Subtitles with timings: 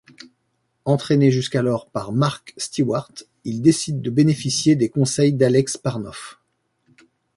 [0.83, 3.11] Entrainé jusqu'alors par Mark Stewart,
[3.43, 6.39] il décide de bénéficier des conseils d'Alex Parnov.